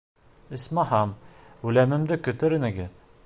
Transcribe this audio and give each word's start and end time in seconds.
Исмаһам, 0.57 1.13
үлемемде 1.71 2.19
көтөр 2.29 2.59
инегеҙ. 2.61 2.97